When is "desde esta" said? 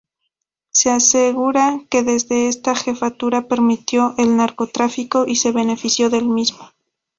2.01-2.73